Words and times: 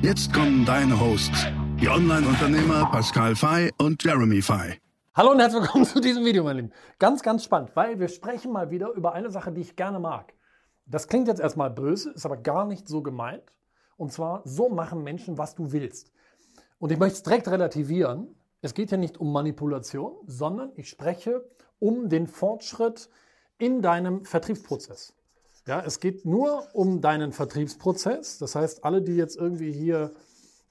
Jetzt 0.00 0.32
kommen 0.32 0.64
deine 0.64 1.00
Hosts, 1.00 1.46
die 1.80 1.88
Online-Unternehmer 1.88 2.88
Pascal 2.92 3.34
Fay 3.34 3.72
und 3.78 4.02
Jeremy 4.04 4.40
Fay. 4.40 4.78
Hallo 5.16 5.32
und 5.32 5.40
herzlich 5.40 5.62
willkommen 5.62 5.84
zu 5.86 6.00
diesem 6.00 6.24
Video, 6.24 6.44
meine 6.44 6.60
Lieben. 6.60 6.72
Ganz, 7.00 7.20
ganz 7.20 7.42
spannend, 7.42 7.72
weil 7.74 7.98
wir 7.98 8.06
sprechen 8.06 8.52
mal 8.52 8.70
wieder 8.70 8.92
über 8.92 9.14
eine 9.14 9.28
Sache, 9.28 9.50
die 9.50 9.60
ich 9.60 9.74
gerne 9.74 9.98
mag. 9.98 10.34
Das 10.86 11.08
klingt 11.08 11.26
jetzt 11.26 11.40
erstmal 11.40 11.70
böse, 11.70 12.12
ist 12.12 12.24
aber 12.24 12.36
gar 12.36 12.64
nicht 12.64 12.86
so 12.86 13.02
gemeint. 13.02 13.42
Und 13.96 14.12
zwar, 14.12 14.42
so 14.44 14.68
machen 14.68 15.02
Menschen, 15.02 15.36
was 15.36 15.56
du 15.56 15.72
willst. 15.72 16.12
Und 16.78 16.92
ich 16.92 16.98
möchte 17.00 17.16
es 17.16 17.22
direkt 17.24 17.48
relativieren. 17.48 18.36
Es 18.62 18.74
geht 18.74 18.92
ja 18.92 18.96
nicht 18.96 19.18
um 19.18 19.32
Manipulation, 19.32 20.14
sondern 20.26 20.70
ich 20.76 20.88
spreche 20.88 21.44
um 21.80 22.08
den 22.08 22.28
Fortschritt 22.28 23.10
in 23.58 23.82
deinem 23.82 24.24
Vertriebsprozess. 24.24 25.17
Ja, 25.68 25.82
es 25.84 26.00
geht 26.00 26.24
nur 26.24 26.66
um 26.72 27.02
deinen 27.02 27.30
Vertriebsprozess. 27.30 28.38
Das 28.38 28.54
heißt, 28.54 28.84
alle, 28.84 29.02
die 29.02 29.16
jetzt 29.16 29.36
irgendwie 29.36 29.70
hier 29.70 30.14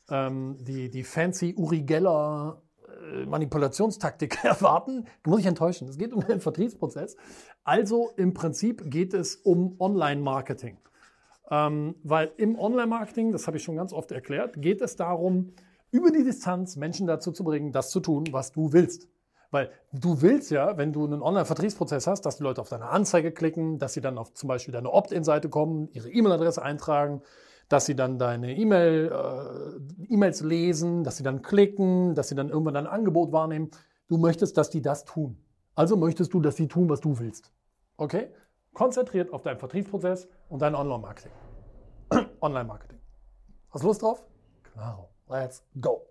ähm, 0.09 0.57
die, 0.59 0.89
die 0.89 1.03
fancy 1.03 1.53
Uri 1.55 1.83
Geller 1.83 2.63
äh, 3.13 3.27
Manipulationstaktik 3.27 4.39
erwarten, 4.43 5.05
muss 5.23 5.41
ich 5.41 5.45
enttäuschen. 5.45 5.87
Es 5.87 5.99
geht 5.99 6.13
um 6.13 6.25
den 6.25 6.41
Vertriebsprozess. 6.41 7.15
Also 7.63 8.09
im 8.17 8.33
Prinzip 8.33 8.89
geht 8.89 9.13
es 9.13 9.35
um 9.35 9.75
Online-Marketing. 9.79 10.79
Ähm, 11.51 11.93
weil 12.01 12.31
im 12.37 12.57
Online-Marketing, 12.57 13.31
das 13.31 13.45
habe 13.45 13.57
ich 13.57 13.63
schon 13.63 13.75
ganz 13.75 13.93
oft 13.93 14.11
erklärt, 14.11 14.59
geht 14.59 14.81
es 14.81 14.95
darum, 14.95 15.53
über 15.91 16.09
die 16.09 16.23
Distanz 16.23 16.75
Menschen 16.75 17.05
dazu 17.05 17.31
zu 17.31 17.43
bringen, 17.43 17.71
das 17.71 17.91
zu 17.91 17.99
tun, 17.99 18.25
was 18.31 18.51
du 18.51 18.73
willst. 18.73 19.07
Weil 19.51 19.71
du 19.93 20.21
willst 20.21 20.51
ja, 20.51 20.77
wenn 20.77 20.91
du 20.91 21.05
einen 21.05 21.21
Online-Vertriebsprozess 21.21 22.07
hast, 22.07 22.21
dass 22.25 22.37
die 22.37 22.43
Leute 22.43 22.61
auf 22.61 22.69
deine 22.69 22.87
Anzeige 22.87 23.31
klicken, 23.31 23.79
dass 23.79 23.93
sie 23.93 24.01
dann 24.01 24.17
auf 24.17 24.33
zum 24.33 24.47
Beispiel 24.47 24.73
deine 24.73 24.91
Opt-in-Seite 24.91 25.49
kommen, 25.49 25.89
ihre 25.91 26.09
E-Mail-Adresse 26.09 26.61
eintragen, 26.61 27.21
dass 27.69 27.85
sie 27.85 27.95
dann 27.95 28.19
deine 28.19 28.55
E-Mail, 28.55 29.11
äh, 29.11 30.13
E-Mails 30.13 30.41
lesen, 30.41 31.03
dass 31.03 31.17
sie 31.17 31.23
dann 31.23 31.41
klicken, 31.41 32.15
dass 32.15 32.29
sie 32.29 32.35
dann 32.35 32.49
irgendwann 32.49 32.73
dein 32.73 32.87
Angebot 32.87 33.31
wahrnehmen. 33.31 33.71
Du 34.07 34.17
möchtest, 34.17 34.57
dass 34.57 34.69
die 34.69 34.81
das 34.81 35.05
tun. 35.05 35.37
Also 35.75 35.95
möchtest 35.95 36.33
du, 36.33 36.41
dass 36.41 36.55
sie 36.55 36.67
tun, 36.67 36.89
was 36.89 37.01
du 37.01 37.19
willst. 37.19 37.51
Okay? 37.97 38.29
Konzentriert 38.73 39.33
auf 39.33 39.43
deinen 39.43 39.59
Vertriebsprozess 39.59 40.27
und 40.49 40.61
dein 40.61 40.75
Online-Marketing. 40.75 41.31
Online-Marketing. 42.41 42.99
Hast 43.69 43.83
du 43.83 43.87
Lust 43.87 44.01
drauf? 44.01 44.23
Klar. 44.73 45.09
Let's 45.29 45.61
go. 45.81 46.07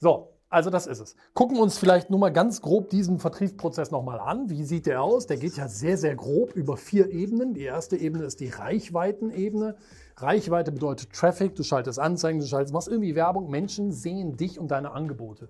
So, 0.00 0.38
also 0.48 0.70
das 0.70 0.86
ist 0.86 1.00
es. 1.00 1.16
Gucken 1.34 1.56
wir 1.56 1.62
uns 1.62 1.78
vielleicht 1.78 2.10
nur 2.10 2.18
mal 2.18 2.32
ganz 2.32 2.62
grob 2.62 2.88
diesen 2.90 3.18
Vertriebsprozess 3.18 3.90
nochmal 3.90 4.18
an. 4.18 4.48
Wie 4.48 4.64
sieht 4.64 4.86
der 4.86 5.02
aus? 5.02 5.26
Der 5.26 5.36
geht 5.36 5.56
ja 5.56 5.68
sehr, 5.68 5.98
sehr 5.98 6.14
grob 6.14 6.54
über 6.54 6.76
vier 6.76 7.10
Ebenen. 7.10 7.54
Die 7.54 7.64
erste 7.64 7.96
Ebene 7.96 8.24
ist 8.24 8.40
die 8.40 8.48
Reichweitenebene. 8.48 9.76
Reichweite 10.16 10.72
bedeutet 10.72 11.12
Traffic. 11.12 11.54
Du 11.54 11.62
schaltest 11.62 11.98
Anzeigen, 11.98 12.40
du 12.40 12.46
schaltest, 12.46 12.72
machst 12.72 12.88
irgendwie 12.88 13.14
Werbung. 13.14 13.50
Menschen 13.50 13.92
sehen 13.92 14.36
dich 14.36 14.58
und 14.58 14.70
deine 14.70 14.92
Angebote. 14.92 15.48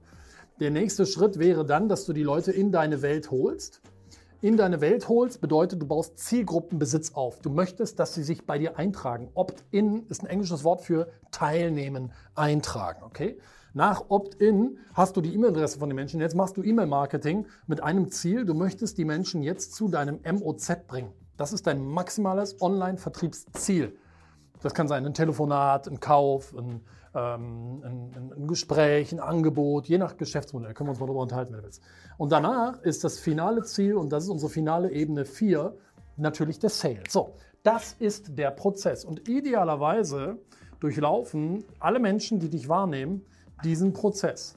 Der 0.61 0.71
nächste 0.71 1.07
Schritt 1.07 1.39
wäre 1.39 1.65
dann, 1.65 1.89
dass 1.89 2.05
du 2.05 2.13
die 2.13 2.25
Leute 2.25 2.51
in 2.51 2.73
deine 2.73 3.01
Welt 3.03 3.31
holst 3.31 3.81
in 4.41 4.57
deine 4.57 4.81
Welt 4.81 5.09
holst, 5.09 5.41
bedeutet, 5.41 5.83
du 5.83 5.87
baust 5.87 6.19
Zielgruppenbesitz 6.19 7.15
auf. 7.15 7.41
Du 7.41 7.51
möchtest, 7.51 7.99
dass 7.99 8.15
sie 8.15 8.23
sich 8.23 8.47
bei 8.47 8.59
dir 8.59 8.79
eintragen. 8.79 9.31
Opt-in 9.35 10.07
ist 10.09 10.23
ein 10.23 10.27
englisches 10.27 10.63
Wort 10.63 10.83
für 10.83 11.09
teilnehmen, 11.33 12.13
eintragen. 12.35 13.03
Okay? 13.03 13.39
Nach 13.75 14.05
Opt-in 14.09 14.79
hast 14.95 15.17
du 15.17 15.21
die 15.21 15.35
E-Mail-Adresse 15.35 15.79
von 15.79 15.89
den 15.89 15.97
Menschen. 15.97 16.21
Jetzt 16.21 16.37
machst 16.37 16.57
du 16.57 16.63
E-Mail-Marketing 16.63 17.47
mit 17.67 17.83
einem 17.83 18.11
Ziel. 18.11 18.45
Du 18.45 18.55
möchtest 18.55 18.97
die 18.99 19.05
Menschen 19.05 19.43
jetzt 19.43 19.75
zu 19.75 19.89
deinem 19.89 20.21
MOZ 20.25 20.87
bringen. 20.87 21.13
Das 21.37 21.53
ist 21.53 21.67
dein 21.67 21.85
maximales 21.85 22.61
Online-Vertriebsziel. 22.61 23.97
Das 24.63 24.75
kann 24.75 24.89
sein 24.89 25.07
ein 25.07 25.15
Telefonat, 25.15 25.89
ein 25.89 26.01
Kauf, 26.01 26.55
ein 26.57 26.81
ähm, 27.15 27.83
ein, 27.85 28.33
ein, 28.37 28.47
Gespräch, 28.47 29.13
ein 29.13 29.21
Angebot, 29.21 29.87
je 29.87 29.99
nach 29.99 30.17
Geschäftsmodell, 30.17 30.75
können 30.75 30.89
wir 30.89 30.93
uns 30.93 31.01
mal 31.01 31.07
darüber 31.07 31.23
unterhalten, 31.23 31.53
wenn 31.53 31.61
du 31.61 31.65
willst. 31.67 31.83
Und 32.17 32.33
danach 32.33 32.81
ist 32.83 33.05
das 33.05 33.19
finale 33.19 33.63
Ziel, 33.63 33.95
und 33.95 34.11
das 34.11 34.25
ist 34.25 34.31
unsere 34.31 34.51
finale 34.51 34.91
Ebene 34.91 35.25
4, 35.25 35.75
natürlich 36.17 36.59
der 36.59 36.71
Sale. 36.71 37.03
So, 37.09 37.35
das 37.63 37.95
ist 37.99 38.37
der 38.39 38.51
Prozess. 38.51 39.05
Und 39.05 39.29
idealerweise 39.29 40.39
durchlaufen 40.81 41.65
alle 41.81 41.99
Menschen, 41.99 42.41
die 42.41 42.49
dich 42.49 42.69
wahrnehmen, 42.69 43.25
diesen 43.65 43.93
Prozess. 43.93 44.57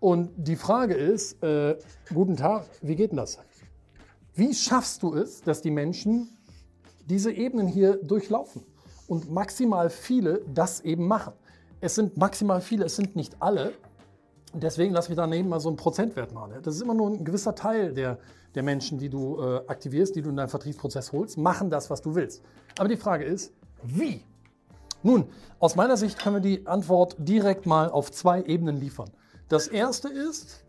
Und 0.00 0.30
die 0.36 0.56
Frage 0.56 0.94
ist, 0.94 1.42
äh, 1.44 1.78
guten 2.12 2.36
Tag, 2.36 2.64
wie 2.80 2.96
geht 2.96 3.12
denn 3.12 3.18
das? 3.18 3.38
Wie 4.34 4.52
schaffst 4.54 5.02
du 5.02 5.14
es, 5.14 5.42
dass 5.42 5.62
die 5.62 5.70
Menschen 5.70 6.28
diese 7.06 7.30
Ebenen 7.30 7.68
hier 7.68 7.98
durchlaufen 8.02 8.64
und 9.06 9.30
maximal 9.30 9.90
viele 9.90 10.42
das 10.52 10.80
eben 10.80 11.06
machen? 11.06 11.34
Es 11.82 11.96
sind 11.96 12.16
maximal 12.16 12.60
viele, 12.60 12.84
es 12.86 12.96
sind 12.96 13.16
nicht 13.16 13.42
alle. 13.42 13.74
Deswegen 14.54 14.94
lass 14.94 15.08
mich 15.08 15.16
daneben 15.16 15.48
mal 15.48 15.60
so 15.60 15.68
einen 15.68 15.76
Prozentwert 15.76 16.32
machen. 16.32 16.54
Das 16.62 16.76
ist 16.76 16.80
immer 16.80 16.94
nur 16.94 17.10
ein 17.10 17.24
gewisser 17.24 17.54
Teil 17.54 17.92
der, 17.92 18.18
der 18.54 18.62
Menschen, 18.62 18.98
die 18.98 19.08
du 19.08 19.42
äh, 19.42 19.66
aktivierst, 19.66 20.14
die 20.14 20.22
du 20.22 20.30
in 20.30 20.36
deinen 20.36 20.48
Vertriebsprozess 20.48 21.12
holst, 21.12 21.38
machen 21.38 21.70
das, 21.70 21.90
was 21.90 22.00
du 22.00 22.14
willst. 22.14 22.42
Aber 22.78 22.88
die 22.88 22.96
Frage 22.96 23.24
ist, 23.24 23.52
wie? 23.82 24.24
Nun, 25.02 25.28
aus 25.58 25.74
meiner 25.74 25.96
Sicht 25.96 26.20
können 26.20 26.36
wir 26.36 26.40
die 26.40 26.66
Antwort 26.68 27.16
direkt 27.18 27.66
mal 27.66 27.90
auf 27.90 28.12
zwei 28.12 28.42
Ebenen 28.42 28.76
liefern. 28.76 29.10
Das 29.48 29.66
erste 29.66 30.08
ist 30.08 30.64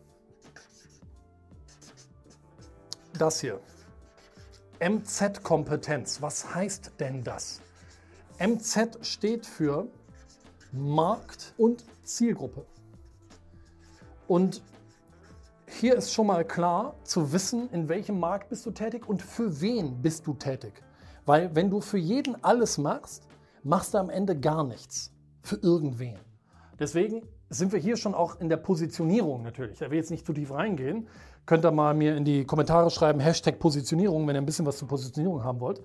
das 3.20 3.40
hier. 3.40 3.60
MZ-Kompetenz. 4.80 6.24
Was 6.24 6.56
heißt 6.56 6.94
denn 7.00 7.24
das? 7.24 7.62
MZ 8.40 9.06
steht 9.06 9.46
für 9.46 9.88
Markt 10.74 11.54
und 11.58 11.86
Zielgruppe. 12.04 12.66
Und 14.28 14.62
hier 15.68 15.96
ist 15.96 16.12
schon 16.12 16.28
mal 16.28 16.46
klar 16.46 16.96
zu 17.04 17.32
wissen, 17.32 17.70
in 17.72 17.90
welchem 17.90 18.20
Markt 18.20 18.50
bist 18.50 18.66
du 18.66 18.72
tätig 18.72 19.08
und 19.08 19.22
für 19.22 19.62
wen 19.62 20.02
bist 20.02 20.26
du 20.28 20.34
tätig. 20.34 20.74
Weil 21.26 21.56
wenn 21.56 21.70
du 21.70 21.80
für 21.80 21.98
jeden 21.98 22.44
alles 22.44 22.78
machst, 22.78 23.28
machst 23.64 23.94
du 23.94 23.98
am 23.98 24.10
Ende 24.10 24.40
gar 24.40 24.64
nichts 24.64 25.12
für 25.42 25.58
irgendwen. 25.58 26.20
Deswegen 26.80 27.22
sind 27.50 27.72
wir 27.72 27.80
hier 27.80 27.98
schon 27.98 28.16
auch 28.16 28.40
in 28.40 28.50
der 28.50 28.58
Positionierung 28.58 29.44
natürlich. 29.44 29.80
Da 29.80 29.92
will 29.92 29.98
jetzt 29.98 30.12
nicht 30.12 30.26
zu 30.26 30.34
tief 30.34 30.52
reingehen. 30.52 31.08
Könnt 31.46 31.66
ihr 31.66 31.72
mal 31.72 31.94
mir 31.94 32.16
in 32.18 32.26
die 32.26 32.46
Kommentare 32.46 32.90
schreiben, 32.90 33.20
Hashtag 33.20 33.60
Positionierung, 33.60 34.28
wenn 34.28 34.36
ihr 34.36 34.42
ein 34.42 34.46
bisschen 34.46 34.66
was 34.66 34.78
zur 34.78 34.88
Positionierung 34.88 35.44
haben 35.44 35.60
wollt. 35.60 35.82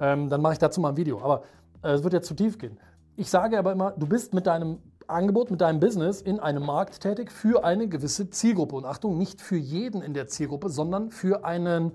Ähm, 0.00 0.30
dann 0.30 0.40
mache 0.40 0.54
ich 0.54 0.58
dazu 0.58 0.80
mal 0.80 0.90
ein 0.90 0.96
Video. 0.96 1.20
Aber 1.20 1.42
äh, 1.82 1.90
es 1.90 2.02
wird 2.02 2.14
jetzt 2.14 2.28
zu 2.28 2.34
tief 2.34 2.58
gehen. 2.58 2.78
Ich 3.22 3.30
sage 3.30 3.56
aber 3.56 3.70
immer, 3.70 3.92
du 3.92 4.08
bist 4.08 4.34
mit 4.34 4.48
deinem 4.48 4.80
Angebot, 5.06 5.52
mit 5.52 5.60
deinem 5.60 5.78
Business 5.78 6.20
in 6.20 6.40
einem 6.40 6.66
Markt 6.66 7.00
tätig 7.00 7.30
für 7.30 7.62
eine 7.62 7.86
gewisse 7.86 8.30
Zielgruppe. 8.30 8.74
Und 8.74 8.84
Achtung, 8.84 9.16
nicht 9.16 9.40
für 9.40 9.56
jeden 9.56 10.02
in 10.02 10.12
der 10.12 10.26
Zielgruppe, 10.26 10.68
sondern 10.70 11.12
für 11.12 11.44
einen 11.44 11.92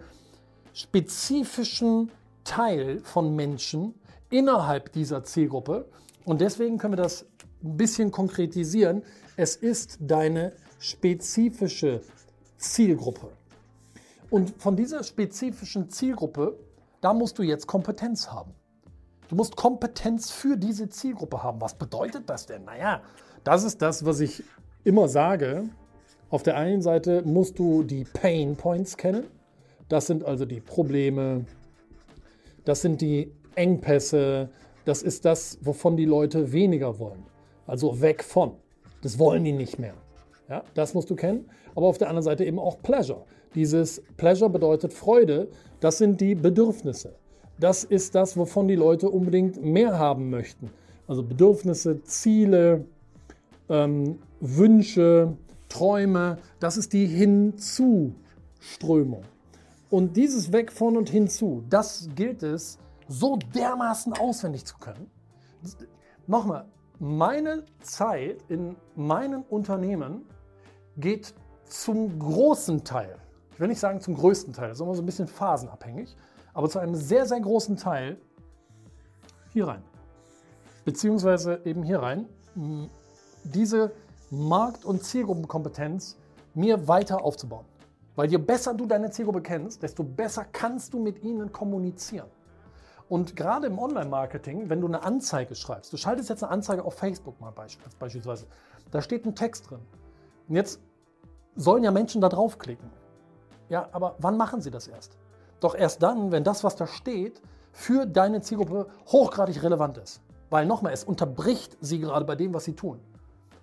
spezifischen 0.72 2.14
Teil 2.46 3.02
von 3.02 3.36
Menschen 3.36 3.94
innerhalb 4.30 4.94
dieser 4.94 5.26
Zielgruppe. 5.26 5.90
Und 6.24 6.40
deswegen 6.40 6.78
können 6.78 6.94
wir 6.94 7.04
das 7.04 7.26
ein 7.62 7.76
bisschen 7.76 8.10
konkretisieren. 8.10 9.04
Es 9.36 9.58
ist 9.58 9.98
deine 10.00 10.54
spezifische 10.80 12.00
Zielgruppe. 12.56 13.32
Und 14.30 14.62
von 14.62 14.78
dieser 14.78 15.04
spezifischen 15.04 15.90
Zielgruppe, 15.90 16.58
da 17.02 17.14
musst 17.14 17.38
du 17.38 17.44
jetzt 17.44 17.68
Kompetenz 17.68 18.32
haben. 18.32 18.54
Du 19.28 19.36
musst 19.36 19.56
Kompetenz 19.56 20.32
für 20.32 20.58
diese 20.58 20.90
Zielgruppe 20.90 21.44
haben. 21.44 21.60
Was 21.60 21.76
bedeutet 21.76 22.30
das 22.30 22.46
denn? 22.46 22.64
Naja, 22.64 23.02
das 23.44 23.64
ist 23.64 23.82
das, 23.82 24.06
was 24.06 24.20
ich 24.20 24.44
immer 24.84 25.08
sage. 25.08 25.70
Auf 26.30 26.44
der 26.44 26.58
einen 26.58 26.82
Seite 26.82 27.24
musst 27.24 27.60
du 27.60 27.84
die 27.84 28.04
Pain 28.06 28.56
Points 28.56 28.98
kennen. 28.98 29.26
Das 29.90 30.08
sind 30.08 30.26
also 30.26 30.46
die 30.46 30.60
Probleme, 30.60 31.46
das 32.66 32.82
sind 32.82 33.00
die 33.00 33.32
Engpässe, 33.56 34.50
das 34.84 35.02
ist 35.02 35.24
das, 35.24 35.58
wovon 35.62 35.96
die 35.96 36.06
Leute 36.06 36.52
weniger 36.52 37.00
wollen. 37.00 37.26
Also 37.66 38.02
weg 38.02 38.24
von. 38.24 38.54
Das 39.02 39.20
wollen 39.20 39.44
die 39.44 39.54
nicht 39.54 39.80
mehr. 39.80 39.94
Ja, 40.50 40.64
das 40.74 40.94
musst 40.94 41.10
du 41.10 41.16
kennen. 41.16 41.50
Aber 41.76 41.88
auf 41.88 41.98
der 41.98 42.10
anderen 42.10 42.24
Seite 42.24 42.46
eben 42.46 42.60
auch 42.60 42.82
Pleasure. 42.82 43.26
Dieses 43.56 44.02
Pleasure 44.18 44.50
bedeutet 44.50 44.94
Freude. 44.94 45.50
Das 45.80 45.98
sind 45.98 46.20
die 46.22 46.36
Bedürfnisse. 46.36 47.16
Das 47.60 47.84
ist 47.84 48.16
das, 48.16 48.38
wovon 48.38 48.68
die 48.68 48.76
Leute 48.76 49.10
unbedingt 49.10 49.64
mehr 49.64 49.98
haben 49.98 50.30
möchten. 50.30 50.70
Also 51.08 51.24
Bedürfnisse, 51.24 52.04
Ziele, 52.04 52.86
ähm, 53.70 54.20
Wünsche, 54.40 55.36
Träume, 55.70 56.38
das 56.60 56.78
ist 56.78 56.94
die 56.94 57.08
Hinzuströmung. 57.08 59.24
Und 59.90 60.18
dieses 60.18 60.52
Weg 60.52 60.72
von 60.72 60.98
und 60.98 61.10
hinzu, 61.10 61.64
das 61.70 62.10
gilt 62.16 62.44
es 62.44 62.78
so 63.08 63.40
dermaßen 63.56 64.14
auswendig 64.14 64.66
zu 64.66 64.78
können. 64.78 65.10
Nochmal, 66.28 66.66
meine 67.00 67.64
Zeit 67.82 68.44
in 68.50 68.76
meinen 68.96 69.44
Unternehmen 69.44 70.26
geht 70.98 71.34
zum 71.66 72.20
großen 72.20 72.84
Teil, 72.84 73.18
ich 73.54 73.60
will 73.60 73.68
nicht 73.68 73.80
sagen 73.80 74.02
zum 74.02 74.16
größten 74.16 74.54
Teil, 74.54 74.74
immer 74.80 74.96
so 74.96 75.02
ein 75.02 75.06
bisschen 75.06 75.28
phasenabhängig, 75.28 76.16
aber 76.58 76.68
zu 76.72 76.80
einem 76.80 76.96
sehr, 76.96 77.28
sehr 77.28 77.40
großen 77.40 77.78
Teil 77.78 78.18
hier 79.54 79.68
rein. 79.68 79.84
Beziehungsweise 80.86 81.62
eben 81.66 81.84
hier 81.84 82.00
rein, 82.00 82.26
diese 83.44 83.92
Markt- 84.32 84.84
und 84.84 85.04
Zielgruppenkompetenz 85.04 86.18
mir 86.56 86.88
weiter 86.88 87.24
aufzubauen. 87.24 87.66
Weil 88.16 88.32
je 88.32 88.40
besser 88.40 88.74
du 88.74 88.88
deine 88.88 89.12
Zielgruppe 89.12 89.44
kennst, 89.44 89.84
desto 89.84 90.04
besser 90.04 90.46
kannst 90.52 90.96
du 90.96 91.00
mit 91.00 91.22
ihnen 91.22 91.52
kommunizieren. 91.52 92.28
Und 93.08 93.36
gerade 93.36 93.68
im 93.68 93.78
Online-Marketing, 93.78 94.68
wenn 94.68 94.82
du 94.82 94.88
eine 94.88 95.04
Anzeige 95.04 95.54
schreibst, 95.54 95.94
du 95.94 95.98
schaltest 95.98 96.30
jetzt 96.30 96.44
eine 96.44 96.52
Anzeige 96.52 96.84
auf 96.84 96.96
Facebook 96.96 97.40
mal 97.40 97.54
beispielsweise, 98.00 98.48
da 98.90 99.04
steht 99.04 99.28
ein 99.28 99.36
Text 99.36 99.70
drin. 99.70 99.82
Und 100.50 100.56
jetzt 100.56 100.82
sollen 101.56 101.84
ja 101.84 101.92
Menschen 101.92 102.20
da 102.20 102.30
draufklicken. 102.30 102.90
Ja, 103.70 103.90
aber 103.92 104.16
wann 104.18 104.38
machen 104.38 104.60
sie 104.60 104.72
das 104.72 104.88
erst? 104.88 105.20
Doch 105.60 105.76
erst 105.76 106.04
dann, 106.04 106.32
wenn 106.32 106.44
das, 106.44 106.64
was 106.64 106.76
da 106.76 106.88
steht, 106.88 107.42
für 107.72 108.06
deine 108.06 108.42
Zielgruppe 108.42 108.88
hochgradig 109.08 109.62
relevant 109.64 109.98
ist. 109.98 110.22
Weil 110.50 110.66
nochmal, 110.66 110.94
es 110.94 111.04
unterbricht 111.04 111.78
sie 111.82 112.00
gerade 112.00 112.26
bei 112.26 112.36
dem, 112.36 112.54
was 112.54 112.66
sie 112.66 112.74
tun. 112.74 113.00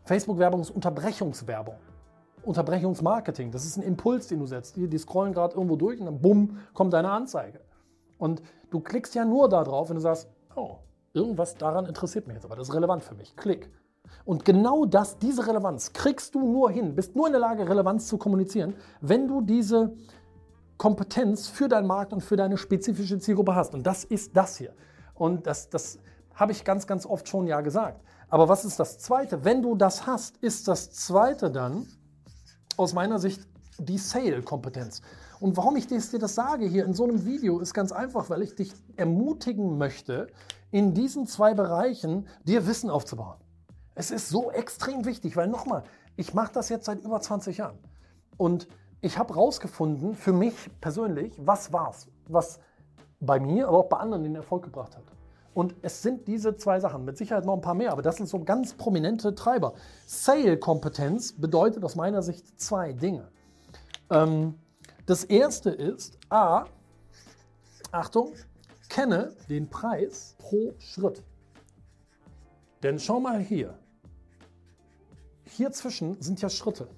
Facebook-Werbung 0.04 0.60
ist 0.60 0.70
Unterbrechungswerbung. 0.70 1.76
Unterbrechungsmarketing. 2.42 3.50
Das 3.50 3.64
ist 3.64 3.76
ein 3.76 3.82
Impuls, 3.82 4.28
den 4.28 4.40
du 4.40 4.46
setzt. 4.46 4.76
Die, 4.76 4.86
die 4.86 4.98
scrollen 4.98 5.32
gerade 5.32 5.54
irgendwo 5.54 5.76
durch 5.76 5.98
und 5.98 6.06
dann 6.06 6.20
bumm, 6.20 6.58
kommt 6.74 6.92
deine 6.92 7.10
Anzeige. 7.10 7.60
Und 8.18 8.42
du 8.70 8.80
klickst 8.80 9.14
ja 9.14 9.24
nur 9.24 9.48
darauf, 9.48 9.88
wenn 9.88 9.96
du 9.96 10.02
sagst, 10.02 10.28
oh, 10.54 10.76
irgendwas 11.14 11.56
daran 11.56 11.86
interessiert 11.86 12.26
mich 12.26 12.34
jetzt, 12.34 12.44
aber 12.44 12.56
das 12.56 12.68
ist 12.68 12.74
relevant 12.74 13.02
für 13.02 13.14
mich. 13.14 13.34
Klick. 13.36 13.70
Und 14.24 14.44
genau 14.44 14.84
das, 14.84 15.18
diese 15.18 15.46
Relevanz, 15.46 15.92
kriegst 15.92 16.34
du 16.34 16.40
nur 16.40 16.70
hin, 16.70 16.94
bist 16.94 17.16
nur 17.16 17.26
in 17.26 17.32
der 17.32 17.40
Lage, 17.40 17.68
Relevanz 17.68 18.06
zu 18.06 18.18
kommunizieren, 18.18 18.74
wenn 19.00 19.26
du 19.26 19.40
diese 19.40 19.94
Kompetenz 20.84 21.48
für 21.48 21.66
deinen 21.66 21.86
Markt 21.86 22.12
und 22.12 22.20
für 22.20 22.36
deine 22.36 22.58
spezifische 22.58 23.18
Zielgruppe 23.18 23.54
hast. 23.54 23.72
Und 23.72 23.86
das 23.86 24.04
ist 24.04 24.36
das 24.36 24.58
hier. 24.58 24.74
Und 25.14 25.46
das, 25.46 25.70
das 25.70 25.98
habe 26.34 26.52
ich 26.52 26.62
ganz, 26.62 26.86
ganz 26.86 27.06
oft 27.06 27.26
schon 27.26 27.46
ja 27.46 27.62
gesagt. 27.62 28.02
Aber 28.28 28.50
was 28.50 28.66
ist 28.66 28.78
das 28.78 28.98
Zweite? 28.98 29.46
Wenn 29.46 29.62
du 29.62 29.76
das 29.76 30.06
hast, 30.06 30.36
ist 30.42 30.68
das 30.68 30.90
Zweite 30.90 31.50
dann 31.50 31.86
aus 32.76 32.92
meiner 32.92 33.18
Sicht 33.18 33.48
die 33.78 33.96
Sale-Kompetenz. 33.96 35.00
Und 35.40 35.56
warum 35.56 35.76
ich 35.76 35.86
dir 35.86 35.98
das 36.18 36.34
sage 36.34 36.66
hier 36.66 36.84
in 36.84 36.92
so 36.92 37.04
einem 37.04 37.24
Video, 37.24 37.60
ist 37.60 37.72
ganz 37.72 37.90
einfach, 37.90 38.28
weil 38.28 38.42
ich 38.42 38.54
dich 38.54 38.74
ermutigen 38.96 39.78
möchte, 39.78 40.26
in 40.70 40.92
diesen 40.92 41.26
zwei 41.26 41.54
Bereichen 41.54 42.28
dir 42.44 42.66
Wissen 42.66 42.90
aufzubauen. 42.90 43.38
Es 43.94 44.10
ist 44.10 44.28
so 44.28 44.50
extrem 44.50 45.06
wichtig, 45.06 45.34
weil 45.34 45.48
nochmal, 45.48 45.84
ich 46.16 46.34
mache 46.34 46.52
das 46.52 46.68
jetzt 46.68 46.84
seit 46.84 47.02
über 47.02 47.22
20 47.22 47.56
Jahren. 47.56 47.78
Und 48.36 48.68
ich 49.04 49.18
habe 49.18 49.34
herausgefunden, 49.34 50.14
für 50.14 50.32
mich 50.32 50.54
persönlich, 50.80 51.34
was 51.36 51.72
war 51.74 51.90
es, 51.90 52.08
was 52.26 52.58
bei 53.20 53.38
mir, 53.38 53.68
aber 53.68 53.78
auch 53.78 53.88
bei 53.88 53.98
anderen 53.98 54.22
den 54.22 54.34
Erfolg 54.34 54.64
gebracht 54.64 54.96
hat. 54.96 55.04
Und 55.52 55.74
es 55.82 56.00
sind 56.00 56.26
diese 56.26 56.56
zwei 56.56 56.80
Sachen, 56.80 57.04
mit 57.04 57.18
Sicherheit 57.18 57.44
noch 57.44 57.54
ein 57.54 57.60
paar 57.60 57.74
mehr, 57.74 57.92
aber 57.92 58.00
das 58.00 58.16
sind 58.16 58.28
so 58.28 58.42
ganz 58.42 58.72
prominente 58.72 59.34
Treiber. 59.34 59.74
Sale-Kompetenz 60.06 61.34
bedeutet 61.34 61.84
aus 61.84 61.96
meiner 61.96 62.22
Sicht 62.22 62.58
zwei 62.58 62.94
Dinge. 62.94 63.28
Ähm, 64.10 64.54
das 65.04 65.22
erste 65.24 65.68
ist, 65.68 66.18
A, 66.30 66.64
Achtung, 67.92 68.32
kenne 68.88 69.36
den 69.50 69.68
Preis 69.68 70.34
pro 70.38 70.72
Schritt. 70.78 71.22
Denn 72.82 72.98
schau 72.98 73.20
mal 73.20 73.38
hier. 73.38 73.78
Hier 75.44 75.70
zwischen 75.72 76.20
sind 76.22 76.40
ja 76.40 76.48
Schritte. 76.48 76.88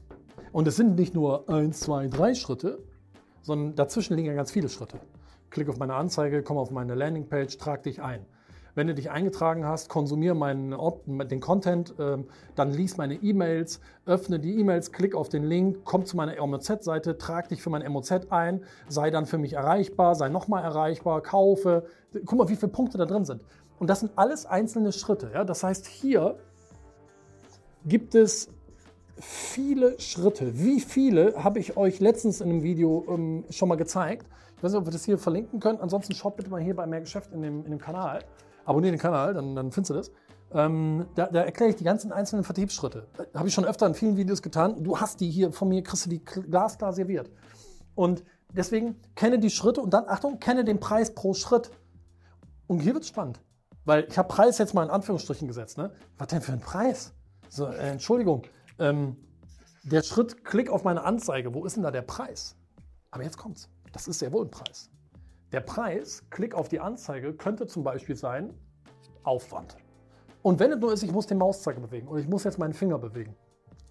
Und 0.56 0.67
es 0.67 0.76
sind 0.76 0.99
nicht 0.99 1.14
nur 1.14 1.50
1, 1.50 1.81
2, 1.81 2.08
3 2.08 2.35
Schritte, 2.35 2.79
sondern 3.43 3.75
dazwischen 3.75 4.17
liegen 4.17 4.29
ja 4.29 4.32
ganz 4.32 4.50
viele 4.50 4.70
Schritte. 4.70 4.99
Klick 5.50 5.69
auf 5.69 5.76
meine 5.76 5.93
Anzeige, 5.93 6.43
komm 6.43 6.56
auf 6.56 6.70
meine 6.70 6.94
Landingpage, 6.94 7.58
trag 7.58 7.82
dich 7.82 8.00
ein. 8.00 8.25
Wenn 8.75 8.87
du 8.87 8.94
dich 8.94 9.11
eingetragen 9.11 9.67
hast, 9.67 9.91
konsumiere 9.91 10.35
meinen, 10.35 10.75
den 11.29 11.41
Content, 11.41 11.94
ähm, 11.99 12.29
dann 12.55 12.70
lies 12.70 12.97
meine 12.97 13.17
E-Mails, 13.17 13.81
öffne 14.06 14.41
die 14.41 14.58
E-Mails, 14.58 14.93
klick 14.93 15.14
auf 15.14 15.29
den 15.29 15.44
Link, 15.44 15.81
komm 15.85 16.06
zu 16.06 16.17
meiner 16.17 16.41
MOZ-Seite, 16.47 17.19
trag 17.19 17.50
dich 17.50 17.61
für 17.61 17.69
mein 17.69 17.87
MOZ 17.93 18.12
ein, 18.31 18.64
sei 18.88 19.11
dann 19.11 19.26
für 19.26 19.37
mich 19.37 19.53
erreichbar, 19.53 20.14
sei 20.14 20.31
nochmal 20.31 20.64
erreichbar, 20.64 21.20
kaufe. 21.20 21.85
Guck 22.25 22.38
mal, 22.38 22.49
wie 22.49 22.56
viele 22.56 22.73
Punkte 22.73 22.97
da 22.97 23.05
drin 23.05 23.26
sind. 23.26 23.44
Und 23.79 23.91
das 23.91 24.00
sind 24.00 24.12
alles 24.17 24.47
einzelne 24.47 24.93
Schritte. 24.93 25.32
Ja? 25.35 25.44
Das 25.44 25.62
heißt, 25.62 25.87
hier 25.87 26.38
gibt 27.85 28.14
es 28.14 28.49
viele 29.18 29.98
Schritte. 30.00 30.58
Wie 30.58 30.80
viele 30.80 31.42
habe 31.42 31.58
ich 31.58 31.76
euch 31.76 32.00
letztens 32.00 32.40
in 32.40 32.50
einem 32.50 32.62
Video 32.62 33.04
ähm, 33.08 33.44
schon 33.50 33.68
mal 33.68 33.76
gezeigt. 33.76 34.26
Ich 34.56 34.62
weiß 34.62 34.72
nicht, 34.72 34.80
ob 34.80 34.86
wir 34.86 34.92
das 34.92 35.04
hier 35.04 35.18
verlinken 35.18 35.60
können. 35.60 35.80
Ansonsten 35.80 36.14
schaut 36.14 36.36
bitte 36.36 36.50
mal 36.50 36.60
hier 36.60 36.74
bei 36.74 36.86
Mehr 36.86 37.00
Geschäft 37.00 37.32
in 37.32 37.42
dem, 37.42 37.64
in 37.64 37.70
dem 37.70 37.80
Kanal 37.80 38.24
abonniere 38.66 38.92
den 38.92 39.00
Kanal, 39.00 39.32
dann, 39.32 39.56
dann 39.56 39.72
findest 39.72 39.90
du 39.90 39.94
das. 39.94 40.10
Ähm, 40.52 41.06
da, 41.14 41.26
da, 41.26 41.42
erkläre 41.42 41.70
ich 41.70 41.76
die 41.76 41.84
ganzen 41.84 42.12
einzelnen 42.12 42.44
Vertriebsschritte. 42.44 43.08
Habe 43.34 43.48
ich 43.48 43.54
schon 43.54 43.64
öfter 43.64 43.86
in 43.86 43.94
vielen 43.94 44.16
Videos 44.16 44.42
getan. 44.42 44.82
Du 44.82 44.98
hast 45.00 45.20
die 45.20 45.30
hier 45.30 45.52
von 45.52 45.69
mir, 45.69 45.82
kriegst 45.82 46.06
du 46.06 46.10
die 46.10 46.22
glasklar 46.24 46.92
serviert. 46.92 47.30
Und 47.94 48.22
deswegen 48.52 48.96
kenne 49.14 49.38
die 49.38 49.50
Schritte 49.50 49.80
und 49.80 49.94
dann, 49.94 50.08
Achtung, 50.08 50.38
kenne 50.38 50.64
den 50.64 50.78
Preis 50.78 51.14
pro 51.14 51.34
Schritt. 51.34 51.70
Und 52.66 52.80
hier 52.80 52.94
wird 52.94 53.04
es 53.04 53.08
spannend. 53.08 53.40
Weil 53.84 54.06
ich 54.08 54.19
habe 54.19 54.28
Preis 54.28 54.58
jetzt 54.58 54.74
mal 54.74 54.84
in 54.84 54.90
Anführungsstrichen 54.90 55.48
gesetzt. 55.48 55.78
Ne? 55.78 55.92
Was 56.19 56.28
denn 56.28 56.42
für 56.42 56.52
ein 56.52 56.60
Preis? 56.60 57.12
So, 57.48 57.66
äh, 57.66 57.90
Entschuldigung. 57.90 58.42
Ähm, 58.78 59.17
der 59.84 60.02
Schritt, 60.02 60.44
klick 60.44 60.70
auf 60.70 60.84
meine 60.84 61.05
Anzeige. 61.05 61.55
Wo 61.55 61.64
ist 61.64 61.76
denn 61.76 61.82
da 61.82 61.90
der 61.90 62.02
Preis? 62.02 62.56
Aber 63.11 63.23
jetzt 63.23 63.38
kommt's. 63.38 63.69
Das 63.93 64.08
ist 64.08 64.19
sehr 64.19 64.32
wohl 64.32 64.44
ein 64.44 64.50
Preis. 64.50 64.90
Der 65.52 65.61
Preis, 65.61 66.25
Klick 66.31 66.55
auf 66.55 66.69
die 66.69 66.81
Anzeige, 66.81 67.32
könnte 67.32 67.67
zum 67.67 67.84
Beispiel 67.84 68.17
sein 68.17 68.52
Aufwand. 69.22 69.77
Und 70.43 70.58
wenn 70.58 70.72
es 70.72 70.79
nur 70.79 70.93
ist, 70.93 71.03
ich 71.03 71.12
muss 71.12 71.27
den 71.27 71.39
Mauszeiger 71.39 71.81
bewegen 71.81 72.08
oder 72.08 72.20
ich 72.20 72.29
muss 72.29 72.44
jetzt 72.44 72.58
meinen 72.58 72.74
Finger 72.74 72.98
bewegen. 72.98 73.34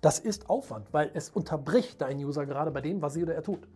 Das 0.02 0.20
ist 0.20 0.50
Aufwand, 0.50 0.94
weil 0.94 1.10
es 1.14 1.30
unterbricht 1.30 2.02
deinen 2.02 2.24
User 2.24 2.46
gerade 2.46 2.72
bei 2.72 2.82
dem, 2.82 3.02
was 3.02 3.14
sie 3.14 3.24
oder 3.24 3.36
er 3.36 3.44
tut. 3.44 3.68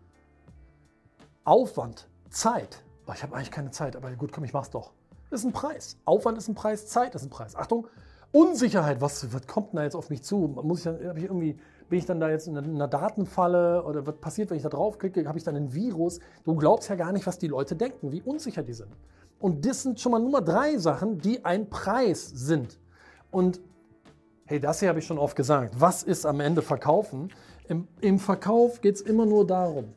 Aufwand, 1.44 2.08
Zeit. 2.28 2.82
Oh, 3.06 3.12
ich 3.12 3.22
habe 3.22 3.34
eigentlich 3.34 3.50
keine 3.50 3.70
Zeit, 3.70 3.96
aber 3.96 4.10
gut, 4.12 4.30
komm, 4.30 4.44
ich 4.44 4.52
mach's 4.52 4.70
doch. 4.70 4.92
Ist 5.30 5.44
ein 5.44 5.52
Preis. 5.52 5.98
Aufwand 6.04 6.38
ist 6.38 6.48
ein 6.48 6.54
Preis, 6.54 6.86
Zeit 6.86 7.14
ist 7.14 7.22
ein 7.22 7.30
Preis. 7.30 7.56
Achtung, 7.56 7.88
Unsicherheit, 8.32 9.00
was, 9.00 9.32
was 9.32 9.46
kommt 9.46 9.74
da 9.74 9.82
jetzt 9.82 9.96
auf 9.96 10.10
mich 10.10 10.22
zu? 10.22 10.36
Muss 10.62 10.80
ich, 10.80 10.86
habe 10.86 11.18
ich 11.18 11.24
irgendwie 11.24 11.58
bin 11.90 11.98
ich 11.98 12.06
dann 12.06 12.20
da 12.20 12.30
jetzt 12.30 12.46
in 12.46 12.56
einer 12.56 12.88
Datenfalle 12.88 13.84
oder 13.84 14.06
was 14.06 14.14
passiert, 14.16 14.50
wenn 14.50 14.56
ich 14.56 14.62
da 14.62 14.68
draufklicke? 14.68 15.26
Habe 15.26 15.36
ich 15.36 15.44
dann 15.44 15.56
ein 15.56 15.74
Virus? 15.74 16.20
Du 16.44 16.54
glaubst 16.54 16.88
ja 16.88 16.94
gar 16.94 17.12
nicht, 17.12 17.26
was 17.26 17.38
die 17.38 17.48
Leute 17.48 17.74
denken, 17.74 18.12
wie 18.12 18.22
unsicher 18.22 18.62
die 18.62 18.72
sind. 18.72 18.92
Und 19.40 19.66
das 19.66 19.82
sind 19.82 19.98
schon 19.98 20.12
mal 20.12 20.20
Nummer 20.20 20.40
drei 20.40 20.78
Sachen, 20.78 21.18
die 21.18 21.44
ein 21.44 21.68
Preis 21.68 22.30
sind. 22.32 22.78
Und 23.32 23.60
hey, 24.44 24.60
das 24.60 24.78
hier 24.78 24.88
habe 24.88 25.00
ich 25.00 25.06
schon 25.06 25.18
oft 25.18 25.34
gesagt. 25.34 25.80
Was 25.80 26.04
ist 26.04 26.24
am 26.26 26.38
Ende 26.38 26.62
Verkaufen? 26.62 27.32
Im, 27.68 27.88
im 28.00 28.20
Verkauf 28.20 28.80
geht 28.80 28.94
es 28.94 29.00
immer 29.00 29.26
nur 29.26 29.44
darum. 29.44 29.92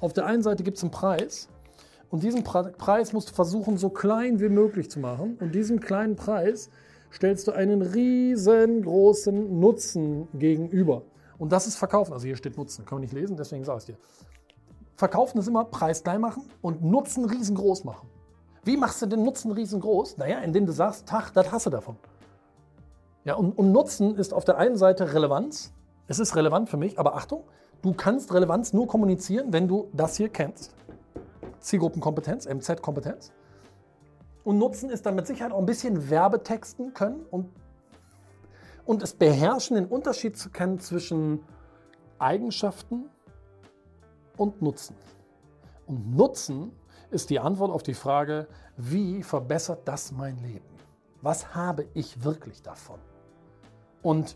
Auf 0.00 0.12
der 0.12 0.26
einen 0.26 0.42
Seite 0.42 0.62
gibt 0.62 0.76
es 0.76 0.82
einen 0.82 0.90
Preis 0.90 1.48
und 2.10 2.22
diesen 2.22 2.44
Preis 2.44 3.12
musst 3.14 3.30
du 3.30 3.34
versuchen, 3.34 3.78
so 3.78 3.88
klein 3.88 4.38
wie 4.40 4.48
möglich 4.50 4.90
zu 4.90 5.00
machen. 5.00 5.38
Und 5.40 5.54
diesem 5.54 5.80
kleinen 5.80 6.16
Preis 6.16 6.70
stellst 7.12 7.46
du 7.48 7.52
einen 7.52 7.82
riesengroßen 7.82 9.58
Nutzen 9.58 10.28
gegenüber. 10.34 11.02
Und 11.38 11.52
das 11.52 11.66
ist 11.66 11.76
Verkaufen. 11.76 12.12
Also 12.12 12.26
hier 12.26 12.36
steht 12.36 12.56
Nutzen, 12.56 12.84
kann 12.84 12.96
man 12.96 13.02
nicht 13.02 13.14
lesen, 13.14 13.36
deswegen 13.36 13.64
sage 13.64 13.78
ich 13.78 13.82
es 13.82 13.86
dir. 13.86 13.96
Verkaufen 14.96 15.38
ist 15.38 15.46
immer 15.46 15.64
Preis 15.64 16.02
klein 16.02 16.20
machen 16.20 16.50
und 16.60 16.82
Nutzen 16.82 17.24
riesengroß 17.24 17.84
machen. 17.84 18.08
Wie 18.64 18.76
machst 18.76 19.00
du 19.00 19.06
den 19.06 19.22
Nutzen 19.22 19.52
riesengroß? 19.52 20.18
Naja, 20.18 20.40
indem 20.40 20.66
du 20.66 20.72
sagst, 20.72 21.06
Tag, 21.06 21.30
das 21.32 21.52
hast 21.52 21.66
du 21.66 21.70
davon. 21.70 21.96
Ja, 23.24 23.34
und, 23.34 23.56
und 23.56 23.72
Nutzen 23.72 24.16
ist 24.16 24.34
auf 24.34 24.44
der 24.44 24.58
einen 24.58 24.76
Seite 24.76 25.14
Relevanz. 25.14 25.72
Es 26.08 26.18
ist 26.18 26.34
relevant 26.34 26.68
für 26.68 26.76
mich, 26.76 26.98
aber 26.98 27.14
Achtung, 27.14 27.44
du 27.82 27.92
kannst 27.92 28.34
Relevanz 28.34 28.72
nur 28.72 28.86
kommunizieren, 28.86 29.52
wenn 29.52 29.68
du 29.68 29.88
das 29.92 30.16
hier 30.16 30.28
kennst. 30.30 30.74
Zielgruppenkompetenz, 31.60 32.46
MZ-Kompetenz. 32.46 33.32
Und 34.48 34.56
Nutzen 34.56 34.88
ist 34.88 35.04
dann 35.04 35.14
mit 35.14 35.26
Sicherheit 35.26 35.52
auch 35.52 35.58
ein 35.58 35.66
bisschen 35.66 36.08
Werbetexten 36.08 36.94
können 36.94 37.20
und 37.30 37.50
und 38.86 39.02
es 39.02 39.12
beherrschen, 39.12 39.76
den 39.76 39.84
Unterschied 39.84 40.38
zu 40.38 40.48
kennen 40.48 40.78
zwischen 40.80 41.44
Eigenschaften 42.18 43.10
und 44.38 44.62
Nutzen. 44.62 44.96
Und 45.84 46.16
Nutzen 46.16 46.72
ist 47.10 47.28
die 47.28 47.40
Antwort 47.40 47.70
auf 47.70 47.82
die 47.82 47.92
Frage, 47.92 48.48
wie 48.78 49.22
verbessert 49.22 49.86
das 49.86 50.12
mein 50.12 50.38
Leben? 50.38 50.64
Was 51.20 51.54
habe 51.54 51.86
ich 51.92 52.24
wirklich 52.24 52.62
davon? 52.62 53.00
Und 54.00 54.34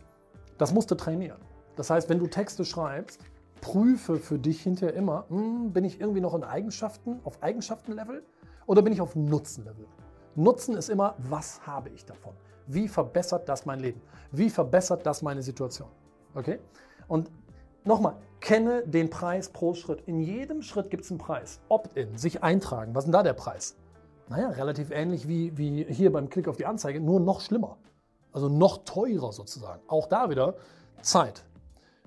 das 0.58 0.74
musst 0.74 0.90
du 0.90 0.94
trainieren. 0.94 1.40
Das 1.74 1.88
heißt, 1.88 2.10
wenn 2.10 2.18
du 2.18 2.26
Texte 2.26 2.66
schreibst, 2.66 3.22
prüfe 3.62 4.18
für 4.18 4.38
dich 4.38 4.60
hinterher 4.60 4.94
immer, 4.94 5.24
hm, 5.30 5.72
bin 5.72 5.84
ich 5.84 6.02
irgendwie 6.02 6.20
noch 6.20 6.34
in 6.34 6.44
Eigenschaften, 6.44 7.20
auf 7.24 7.42
Eigenschaftenlevel 7.42 8.22
oder 8.66 8.82
bin 8.82 8.92
ich 8.92 9.00
auf 9.00 9.16
Nutzenlevel? 9.16 9.86
Nutzen 10.34 10.76
ist 10.76 10.88
immer, 10.88 11.14
was 11.18 11.60
habe 11.66 11.90
ich 11.90 12.04
davon? 12.04 12.32
Wie 12.66 12.88
verbessert 12.88 13.48
das 13.48 13.66
mein 13.66 13.80
Leben? 13.80 14.00
Wie 14.30 14.48
verbessert 14.48 15.04
das 15.04 15.22
meine 15.22 15.42
Situation? 15.42 15.88
Okay? 16.34 16.58
Und 17.08 17.30
nochmal, 17.84 18.16
kenne 18.40 18.82
den 18.86 19.10
Preis 19.10 19.48
pro 19.50 19.74
Schritt. 19.74 20.02
In 20.06 20.20
jedem 20.20 20.62
Schritt 20.62 20.90
gibt 20.90 21.04
es 21.04 21.10
einen 21.10 21.18
Preis. 21.18 21.60
Opt-in, 21.68 22.16
sich 22.16 22.42
eintragen. 22.42 22.94
Was 22.94 23.04
ist 23.04 23.06
denn 23.08 23.12
da 23.12 23.22
der 23.22 23.34
Preis? 23.34 23.76
Naja, 24.28 24.48
relativ 24.50 24.90
ähnlich 24.90 25.28
wie, 25.28 25.56
wie 25.58 25.84
hier 25.84 26.10
beim 26.10 26.30
Klick 26.30 26.48
auf 26.48 26.56
die 26.56 26.64
Anzeige, 26.64 27.00
nur 27.00 27.20
noch 27.20 27.40
schlimmer. 27.40 27.76
Also 28.32 28.48
noch 28.48 28.84
teurer 28.84 29.32
sozusagen. 29.32 29.82
Auch 29.88 30.06
da 30.06 30.30
wieder 30.30 30.54
Zeit. 31.02 31.44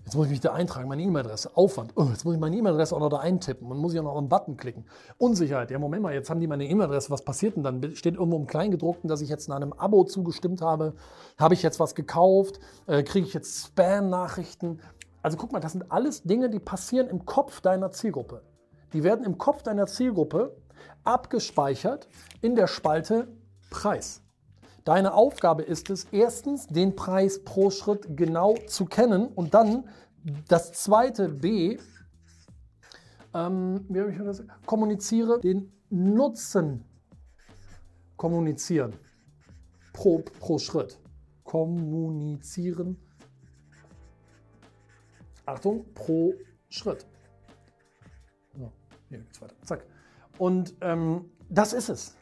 Jetzt 0.06 0.16
muss 0.16 0.28
ich 0.28 0.32
mich 0.32 0.40
da 0.40 0.54
eintragen, 0.54 0.88
meine 0.88 1.02
E-Mail-Adresse, 1.02 1.58
Aufwand. 1.58 1.94
Oh, 1.96 2.06
jetzt 2.12 2.26
muss 2.26 2.36
ich 2.36 2.40
meine 2.40 2.56
E-Mail-Adresse 2.56 2.96
auch 2.96 3.00
noch 3.00 3.10
da 3.10 3.18
eintippen 3.18 3.72
und 3.72 3.80
muss 3.80 3.92
ich 3.92 4.00
auch 4.00 4.04
noch 4.04 4.16
einen 4.16 4.30
Button 4.30 4.56
klicken. 4.56 4.86
Unsicherheit. 5.18 5.72
Ja, 5.72 5.80
Moment 5.80 6.04
mal, 6.04 6.14
jetzt 6.14 6.30
haben 6.30 6.40
die 6.40 6.46
meine 6.46 6.66
E-Mail-Adresse. 6.66 7.10
Was 7.10 7.24
passiert 7.24 7.56
denn 7.56 7.64
dann? 7.64 7.96
Steht 7.96 8.14
irgendwo 8.14 8.38
im 8.38 8.46
Kleingedruckten, 8.46 9.08
dass 9.08 9.22
ich 9.22 9.30
jetzt 9.30 9.48
in 9.48 9.54
einem 9.54 9.74
Abo 9.74 10.04
zugestimmt 10.04 10.62
habe. 10.62 10.94
Habe 11.40 11.56
ich 11.56 11.64
jetzt 11.64 11.80
was 11.80 11.96
gekauft? 11.96 12.60
Äh, 12.86 13.02
Kriege 13.02 13.26
ich 13.26 13.34
jetzt 13.34 13.66
Spam-Nachrichten? 13.66 14.80
Also 15.24 15.38
guck 15.38 15.52
mal, 15.52 15.60
das 15.60 15.72
sind 15.72 15.92
alles 15.92 16.22
Dinge, 16.22 16.52
die 16.52 16.60
passieren 16.60 17.08
im 17.08 17.26
Kopf 17.26 17.62
deiner 17.62 17.90
Zielgruppe. 17.90 18.44
Die 18.94 19.04
werden 19.04 19.26
im 19.26 19.40
Kopf 19.40 19.64
deiner 19.64 19.88
Zielgruppe 19.88 20.56
abgespeichert 21.04 22.08
in 22.42 22.56
der 22.56 22.68
Spalte 22.68 23.28
Preis. 23.72 24.22
Deine 24.86 25.16
Aufgabe 25.16 25.64
ist 25.64 25.90
es, 25.90 26.06
erstens 26.12 26.68
den 26.68 26.96
Preis 26.96 27.44
pro 27.44 27.72
Schritt 27.72 28.16
genau 28.16 28.54
zu 28.68 28.86
kennen 28.86 29.28
und 29.28 29.54
dann 29.56 29.90
das 30.48 30.72
zweite 30.74 31.28
B, 31.28 31.80
ähm, 33.34 33.86
wie 33.90 34.00
habe 34.00 34.12
ich 34.12 34.18
das? 34.18 34.44
kommuniziere 34.66 35.40
den 35.42 35.72
Nutzen 35.90 36.86
kommunizieren 38.16 38.94
pro, 39.92 40.20
pro 40.40 40.60
Schritt. 40.60 41.00
Kommunizieren. 41.44 42.98
Achtung, 45.46 45.86
pro 45.94 46.34
Schritt. 46.70 47.06
So, 48.56 48.72
hier 49.10 49.20
geht's 49.20 49.42
weiter. 49.42 49.56
Zack. 49.64 49.86
Und 50.38 50.76
ähm, 50.82 51.32
das 51.50 51.74
ist 51.74 51.90
es. 51.90 52.16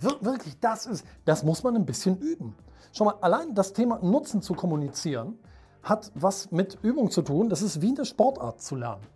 Wirklich, 0.00 0.58
das 0.60 0.86
ist, 0.86 1.04
das 1.24 1.42
muss 1.42 1.62
man 1.62 1.76
ein 1.76 1.86
bisschen 1.86 2.18
üben. 2.18 2.56
Schau 2.92 3.04
mal, 3.04 3.16
allein 3.20 3.54
das 3.54 3.72
Thema 3.72 3.98
Nutzen 4.02 4.42
zu 4.42 4.54
kommunizieren 4.54 5.38
hat 5.82 6.12
was 6.14 6.50
mit 6.50 6.78
Übung 6.82 7.10
zu 7.10 7.22
tun. 7.22 7.48
Das 7.48 7.62
ist 7.62 7.80
wie 7.80 7.88
eine 7.88 8.04
Sportart 8.04 8.60
zu 8.60 8.76
lernen. 8.76 9.06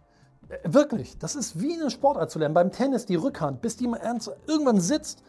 Äh, 0.48 0.58
wirklich, 0.64 1.18
das 1.18 1.34
ist 1.34 1.60
wie 1.60 1.74
eine 1.74 1.90
Sportart 1.90 2.30
zu 2.30 2.38
lernen. 2.38 2.54
Beim 2.54 2.72
Tennis 2.72 3.06
die 3.06 3.16
Rückhand, 3.16 3.60
bis 3.60 3.76
die 3.76 3.86
mal 3.86 3.98
ernst, 3.98 4.30
irgendwann 4.46 4.80
sitzt. 4.80 5.22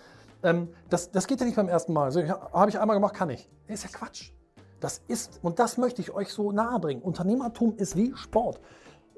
Ähm, 0.43 0.69
das, 0.89 1.12
das 1.12 1.27
geht 1.27 1.39
ja 1.39 1.45
nicht 1.45 1.55
beim 1.55 1.67
ersten 1.67 1.93
Mal. 1.93 2.05
Also, 2.05 2.21
Habe 2.21 2.69
ich 2.69 2.79
einmal 2.79 2.95
gemacht, 2.95 3.15
kann 3.15 3.29
ich. 3.29 3.50
Das 3.67 3.83
ist 3.83 3.91
ja 3.91 4.00
Quatsch. 4.00 4.31
Das 4.79 5.01
ist, 5.07 5.39
und 5.41 5.59
das 5.59 5.77
möchte 5.77 6.01
ich 6.01 6.12
euch 6.12 6.31
so 6.31 6.51
nahe 6.51 6.79
bringen. 6.79 7.01
Unternehmertum 7.01 7.75
ist 7.77 7.95
wie 7.95 8.13
Sport. 8.15 8.59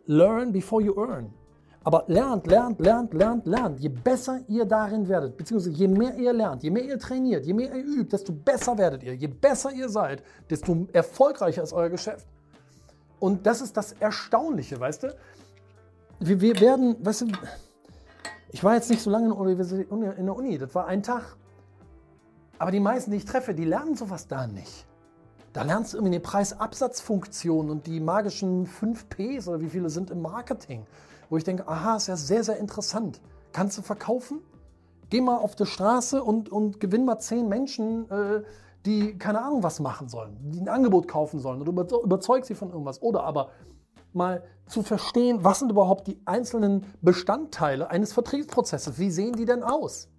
Learn 0.05 0.53
before 0.53 0.81
you 0.81 0.93
earn. 0.97 1.33
Aber 1.87 2.03
lernt, 2.07 2.47
lernt, 2.47 2.81
lernt, 2.81 3.13
lernt, 3.13 3.47
lernt. 3.47 3.79
Je 3.79 3.87
besser 3.87 4.41
ihr 4.49 4.65
darin 4.65 5.07
werdet, 5.07 5.37
beziehungsweise 5.37 5.73
je 5.73 5.87
mehr 5.87 6.15
ihr 6.15 6.33
lernt, 6.33 6.61
je 6.61 6.69
mehr 6.69 6.83
ihr 6.83 6.99
trainiert, 6.99 7.45
je 7.45 7.53
mehr 7.53 7.73
ihr 7.73 7.81
übt, 7.81 8.11
desto 8.11 8.33
besser 8.33 8.77
werdet 8.77 9.03
ihr. 9.03 9.15
Je 9.15 9.27
besser 9.27 9.71
ihr 9.71 9.87
seid, 9.87 10.21
desto 10.49 10.85
erfolgreicher 10.91 11.63
ist 11.63 11.71
euer 11.71 11.87
Geschäft. 11.87 12.27
Und 13.21 13.45
das 13.45 13.61
ist 13.61 13.77
das 13.77 13.93
Erstaunliche, 13.93 14.77
weißt 14.77 15.03
du? 15.03 15.15
Wir, 16.19 16.41
wir 16.41 16.59
werden, 16.59 16.97
weißt 17.05 17.21
du, 17.21 17.27
ich 18.51 18.61
war 18.65 18.75
jetzt 18.75 18.89
nicht 18.89 19.01
so 19.01 19.09
lange 19.09 19.27
in 19.29 20.25
der 20.25 20.35
Uni, 20.35 20.57
das 20.57 20.75
war 20.75 20.87
ein 20.87 21.01
Tag. 21.01 21.37
Aber 22.59 22.71
die 22.71 22.81
meisten, 22.81 23.11
die 23.11 23.17
ich 23.17 23.25
treffe, 23.25 23.53
die 23.53 23.63
lernen 23.63 23.95
sowas 23.95 24.27
da 24.27 24.45
nicht. 24.45 24.85
Da 25.53 25.63
lernst 25.63 25.93
du 25.93 25.99
irgendwie 25.99 26.15
eine 26.15 26.21
Preisabsatzfunktion 26.21 27.69
und 27.69 27.87
die 27.87 28.01
magischen 28.01 28.65
5 28.65 29.07
Ps 29.07 29.47
oder 29.47 29.61
wie 29.61 29.69
viele 29.69 29.89
sind 29.89 30.11
im 30.11 30.21
Marketing 30.21 30.85
wo 31.29 31.37
ich 31.37 31.43
denke, 31.43 31.67
aha, 31.67 31.97
ist 31.97 32.07
ja 32.07 32.15
sehr, 32.15 32.43
sehr 32.43 32.57
interessant. 32.57 33.21
Kannst 33.51 33.77
du 33.77 33.81
verkaufen? 33.81 34.41
Geh 35.09 35.21
mal 35.21 35.37
auf 35.37 35.55
die 35.55 35.65
Straße 35.65 36.23
und, 36.23 36.49
und 36.49 36.79
gewinn 36.79 37.05
mal 37.05 37.19
zehn 37.19 37.47
Menschen, 37.47 38.09
äh, 38.11 38.43
die 38.85 39.17
keine 39.17 39.41
Ahnung 39.41 39.63
was 39.63 39.79
machen 39.79 40.09
sollen, 40.09 40.37
die 40.51 40.59
ein 40.59 40.69
Angebot 40.69 41.07
kaufen 41.07 41.39
sollen 41.39 41.61
oder 41.61 41.71
überzeug 42.03 42.45
sie 42.45 42.55
von 42.55 42.69
irgendwas. 42.69 43.01
Oder 43.01 43.23
aber 43.23 43.51
mal 44.13 44.43
zu 44.67 44.83
verstehen, 44.83 45.39
was 45.43 45.59
sind 45.59 45.71
überhaupt 45.71 46.07
die 46.07 46.19
einzelnen 46.25 46.85
Bestandteile 47.01 47.89
eines 47.89 48.13
Vertriebsprozesses? 48.13 48.97
Wie 48.97 49.11
sehen 49.11 49.33
die 49.33 49.45
denn 49.45 49.63
aus? 49.63 50.09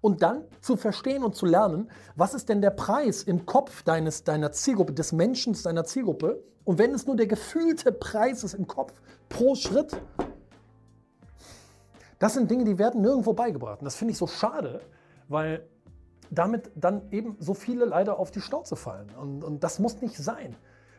Und 0.00 0.22
dann 0.22 0.44
zu 0.60 0.76
verstehen 0.76 1.24
und 1.24 1.34
zu 1.34 1.44
lernen, 1.44 1.90
was 2.14 2.32
ist 2.32 2.48
denn 2.48 2.62
der 2.62 2.70
Preis 2.70 3.22
im 3.22 3.46
Kopf 3.46 3.82
deines, 3.82 4.24
deiner 4.24 4.52
Zielgruppe, 4.52 4.92
des 4.92 5.12
Menschen, 5.12 5.56
deiner 5.62 5.84
Zielgruppe? 5.84 6.42
Und 6.64 6.78
wenn 6.78 6.94
es 6.94 7.06
nur 7.06 7.16
der 7.16 7.26
gefühlte 7.26 7.92
Preis 7.92 8.44
ist 8.44 8.54
im 8.54 8.66
Kopf 8.66 8.92
pro 9.28 9.54
Schritt, 9.54 9.96
das 12.18 12.34
sind 12.34 12.50
Dinge, 12.50 12.64
die 12.64 12.78
werden 12.78 13.00
nirgendwo 13.00 13.32
beigebracht. 13.32 13.80
Und 13.80 13.84
das 13.84 13.96
finde 13.96 14.12
ich 14.12 14.18
so 14.18 14.26
schade, 14.26 14.80
weil 15.28 15.68
damit 16.30 16.70
dann 16.74 17.10
eben 17.10 17.36
so 17.38 17.54
viele 17.54 17.84
leider 17.84 18.18
auf 18.18 18.30
die 18.30 18.40
Schnauze 18.40 18.76
fallen. 18.76 19.10
Und, 19.20 19.44
und 19.44 19.64
das 19.64 19.78
muss 19.78 20.00
nicht 20.00 20.16
sein. 20.16 20.56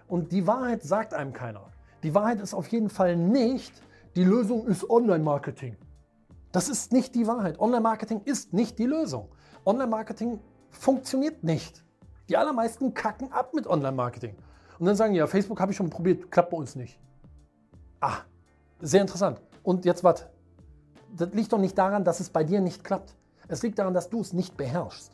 Und 0.08 0.32
die 0.32 0.48
Wahrheit 0.48 0.84
sagt 0.84 1.14
einem 1.14 1.34
keiner. 1.34 1.72
Die 2.04 2.16
Wahrheit 2.16 2.40
ist 2.40 2.54
auf 2.54 2.68
jeden 2.68 2.90
Fall 2.90 3.16
nicht, 3.16 3.74
die 4.16 4.24
Lösung 4.24 4.66
ist 4.66 4.90
Online-Marketing. 4.90 5.76
Das 6.52 6.68
ist 6.68 6.92
nicht 6.92 7.14
die 7.14 7.28
Wahrheit. 7.28 7.60
Online-Marketing 7.60 8.22
ist 8.26 8.54
nicht 8.54 8.80
die 8.80 8.86
Lösung. 8.86 9.30
Online-Marketing 9.66 10.40
funktioniert 10.72 11.44
nicht. 11.44 11.84
Die 12.28 12.38
allermeisten 12.38 12.94
kacken 12.94 13.32
ab 13.32 13.54
mit 13.54 13.68
Online-Marketing. 13.68 14.36
Und 14.80 14.86
dann 14.86 14.96
sagen, 14.96 15.14
ja, 15.14 15.28
Facebook 15.28 15.60
habe 15.60 15.72
ich 15.72 15.78
schon 15.78 15.90
probiert, 15.90 16.32
klappt 16.32 16.52
bei 16.52 16.58
uns 16.58 16.76
nicht. 16.76 17.00
Ah, 18.00 18.20
sehr 18.80 19.02
interessant. 19.02 19.42
Und 19.62 19.86
jetzt 19.86 20.04
was? 20.04 20.26
Das 21.16 21.30
liegt 21.34 21.54
doch 21.54 21.60
nicht 21.60 21.78
daran, 21.78 22.04
dass 22.04 22.20
es 22.20 22.30
bei 22.30 22.44
dir 22.44 22.62
nicht 22.62 22.84
klappt. 22.84 23.16
Es 23.48 23.64
liegt 23.64 23.80
daran, 23.80 23.94
dass 23.94 24.10
du 24.10 24.22
es 24.22 24.34
nicht 24.34 24.58
beherrschst. 24.58 25.12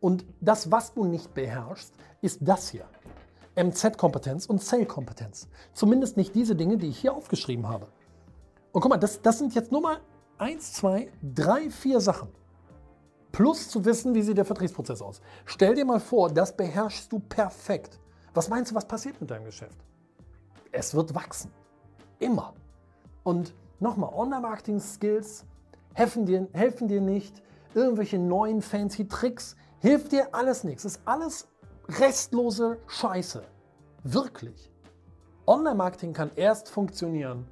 Und 0.00 0.24
das, 0.40 0.70
was 0.70 0.94
du 0.94 1.04
nicht 1.04 1.34
beherrschst, 1.34 1.92
ist 2.20 2.38
das 2.42 2.68
hier. 2.68 2.84
MZ-Kompetenz 3.56 4.46
und 4.46 4.62
Sale-Kompetenz. 4.62 5.48
Zumindest 5.72 6.16
nicht 6.16 6.34
diese 6.34 6.54
Dinge, 6.54 6.76
die 6.76 6.88
ich 6.88 6.98
hier 6.98 7.14
aufgeschrieben 7.14 7.68
habe. 7.68 7.88
Und 8.72 8.80
guck 8.80 8.90
mal, 8.90 8.98
das, 8.98 9.20
das 9.22 9.38
sind 9.38 9.54
jetzt 9.54 9.72
nur 9.72 9.80
mal 9.80 10.00
eins, 10.38 10.72
zwei, 10.72 11.10
drei, 11.22 11.70
vier 11.70 12.00
Sachen. 12.00 12.28
Plus 13.32 13.68
zu 13.68 13.84
wissen, 13.84 14.14
wie 14.14 14.22
sieht 14.22 14.38
der 14.38 14.44
Vertriebsprozess 14.44 15.02
aus. 15.02 15.20
Stell 15.44 15.74
dir 15.74 15.84
mal 15.84 16.00
vor, 16.00 16.30
das 16.30 16.56
beherrschst 16.56 17.10
du 17.12 17.18
perfekt. 17.18 17.98
Was 18.34 18.48
meinst 18.48 18.70
du, 18.70 18.74
was 18.74 18.86
passiert 18.86 19.20
mit 19.20 19.30
deinem 19.30 19.44
Geschäft? 19.44 19.78
Es 20.70 20.94
wird 20.94 21.14
wachsen. 21.14 21.50
Immer. 22.18 22.54
Und 23.24 23.54
Nochmal, 23.80 24.12
Online-Marketing-Skills 24.12 25.44
helfen 25.94 26.26
dir, 26.26 26.48
helfen 26.52 26.88
dir 26.88 27.00
nicht. 27.00 27.42
Irgendwelche 27.74 28.18
neuen 28.18 28.60
fancy 28.60 29.06
Tricks 29.06 29.54
hilft 29.78 30.10
dir 30.10 30.34
alles 30.34 30.64
nichts. 30.64 30.84
Es 30.84 30.96
ist 30.96 31.02
alles 31.04 31.48
restlose 31.88 32.78
Scheiße. 32.88 33.42
Wirklich. 34.02 34.72
Online-Marketing 35.46 36.12
kann 36.12 36.30
erst 36.34 36.68
funktionieren, 36.68 37.46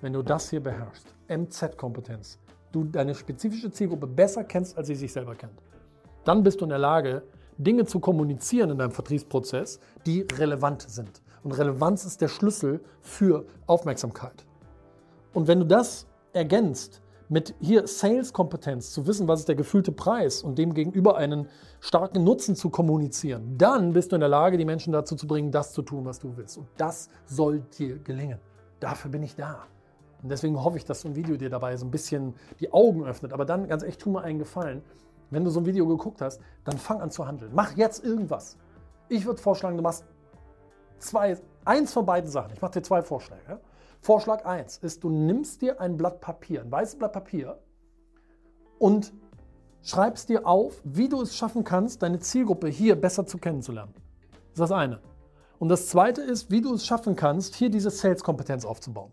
wenn 0.00 0.12
du 0.12 0.22
das 0.22 0.50
hier 0.50 0.62
beherrschst. 0.62 1.14
MZ-Kompetenz. 1.28 2.38
Du 2.72 2.84
deine 2.84 3.14
spezifische 3.14 3.70
Zielgruppe 3.70 4.08
besser 4.08 4.44
kennst, 4.44 4.76
als 4.76 4.88
sie 4.88 4.96
sich 4.96 5.12
selber 5.12 5.36
kennt. 5.36 5.62
Dann 6.24 6.42
bist 6.42 6.60
du 6.60 6.64
in 6.64 6.70
der 6.70 6.78
Lage, 6.78 7.22
Dinge 7.58 7.84
zu 7.84 8.00
kommunizieren 8.00 8.70
in 8.70 8.78
deinem 8.78 8.92
Vertriebsprozess, 8.92 9.78
die 10.04 10.22
relevant 10.32 10.82
sind. 10.88 11.22
Und 11.42 11.52
Relevanz 11.52 12.04
ist 12.04 12.20
der 12.20 12.28
Schlüssel 12.28 12.80
für 13.00 13.46
Aufmerksamkeit. 13.66 14.44
Und 15.32 15.48
wenn 15.48 15.60
du 15.60 15.66
das 15.66 16.06
ergänzt 16.32 17.02
mit 17.28 17.54
hier 17.60 17.86
Sales-Kompetenz, 17.86 18.90
zu 18.90 19.06
wissen, 19.06 19.28
was 19.28 19.40
ist 19.40 19.48
der 19.48 19.54
gefühlte 19.54 19.92
Preis 19.92 20.42
und 20.42 20.58
dem 20.58 20.74
gegenüber 20.74 21.16
einen 21.16 21.48
starken 21.78 22.24
Nutzen 22.24 22.56
zu 22.56 22.70
kommunizieren, 22.70 23.56
dann 23.56 23.92
bist 23.92 24.10
du 24.10 24.16
in 24.16 24.20
der 24.20 24.28
Lage, 24.28 24.58
die 24.58 24.64
Menschen 24.64 24.92
dazu 24.92 25.14
zu 25.14 25.28
bringen, 25.28 25.52
das 25.52 25.72
zu 25.72 25.82
tun, 25.82 26.04
was 26.04 26.18
du 26.18 26.36
willst. 26.36 26.58
Und 26.58 26.66
das 26.76 27.08
soll 27.26 27.60
dir 27.78 27.98
gelingen. 27.98 28.40
Dafür 28.80 29.10
bin 29.10 29.22
ich 29.22 29.36
da. 29.36 29.66
Und 30.22 30.30
deswegen 30.30 30.62
hoffe 30.62 30.76
ich, 30.76 30.84
dass 30.84 31.02
so 31.02 31.08
ein 31.08 31.14
Video 31.14 31.36
dir 31.36 31.50
dabei 31.50 31.76
so 31.76 31.86
ein 31.86 31.90
bisschen 31.90 32.34
die 32.58 32.72
Augen 32.72 33.04
öffnet. 33.04 33.32
Aber 33.32 33.44
dann, 33.44 33.68
ganz 33.68 33.84
echt, 33.84 34.00
tu 34.00 34.10
mir 34.10 34.22
einen 34.22 34.40
Gefallen. 34.40 34.82
Wenn 35.30 35.44
du 35.44 35.50
so 35.50 35.60
ein 35.60 35.66
Video 35.66 35.86
geguckt 35.86 36.20
hast, 36.20 36.40
dann 36.64 36.76
fang 36.76 37.00
an 37.00 37.10
zu 37.10 37.26
handeln. 37.26 37.52
Mach 37.54 37.76
jetzt 37.76 38.04
irgendwas. 38.04 38.58
Ich 39.08 39.24
würde 39.24 39.40
vorschlagen, 39.40 39.76
du 39.76 39.82
machst 39.82 40.04
zwei, 40.98 41.38
eins 41.64 41.92
von 41.92 42.04
beiden 42.04 42.28
Sachen. 42.28 42.52
Ich 42.52 42.60
mache 42.60 42.72
dir 42.72 42.82
zwei 42.82 43.02
Vorschläge. 43.02 43.60
Vorschlag 44.00 44.46
1 44.46 44.78
ist, 44.78 45.04
du 45.04 45.10
nimmst 45.10 45.60
dir 45.60 45.80
ein 45.80 45.96
Blatt 45.96 46.20
Papier, 46.20 46.62
ein 46.62 46.72
weißes 46.72 46.96
Blatt 46.96 47.12
Papier 47.12 47.58
und 48.78 49.12
schreibst 49.82 50.30
dir 50.30 50.46
auf, 50.46 50.80
wie 50.84 51.08
du 51.08 51.20
es 51.20 51.36
schaffen 51.36 51.64
kannst, 51.64 52.02
deine 52.02 52.18
Zielgruppe 52.18 52.68
hier 52.68 52.98
besser 52.98 53.26
zu 53.26 53.38
kennenzulernen. 53.38 53.92
Das 54.32 54.52
ist 54.52 54.60
das 54.60 54.72
eine. 54.72 55.00
Und 55.58 55.68
das 55.68 55.88
zweite 55.88 56.22
ist, 56.22 56.50
wie 56.50 56.62
du 56.62 56.74
es 56.74 56.86
schaffen 56.86 57.14
kannst, 57.14 57.54
hier 57.54 57.68
diese 57.68 57.90
Sales-Kompetenz 57.90 58.64
aufzubauen. 58.64 59.12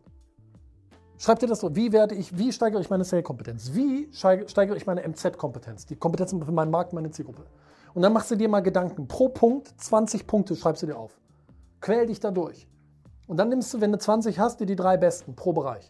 Schreib 1.17 1.39
dir 1.39 1.47
das 1.47 1.59
so, 1.59 1.75
wie 1.75 1.91
werde 1.91 2.15
ich, 2.15 2.37
wie 2.37 2.53
steigere 2.53 2.79
ich 2.79 2.89
meine 2.89 3.03
Sales-Kompetenz? 3.03 3.73
Wie 3.73 4.07
steigere 4.13 4.77
ich 4.77 4.85
meine 4.85 5.05
MZ-Kompetenz? 5.05 5.85
Die 5.87 5.97
Kompetenz 5.97 6.31
für 6.31 6.51
meinen 6.51 6.71
Markt, 6.71 6.93
meine 6.93 7.11
Zielgruppe. 7.11 7.43
Und 7.93 8.03
dann 8.03 8.13
machst 8.13 8.31
du 8.31 8.35
dir 8.35 8.47
mal 8.47 8.61
Gedanken. 8.61 9.07
Pro 9.07 9.27
Punkt 9.27 9.73
20 9.75 10.27
Punkte 10.27 10.55
schreibst 10.55 10.83
du 10.83 10.87
dir 10.87 10.97
auf. 10.97 11.19
Quäl 11.81 12.05
dich 12.05 12.19
da 12.21 12.31
durch. 12.31 12.67
Und 13.27 13.37
dann 13.37 13.49
nimmst 13.49 13.73
du, 13.73 13.81
wenn 13.81 13.91
du 13.91 13.97
20 13.97 14.39
hast, 14.39 14.59
dir 14.61 14.65
die 14.65 14.75
drei 14.75 14.97
besten 14.97 15.35
pro 15.35 15.51
Bereich. 15.51 15.89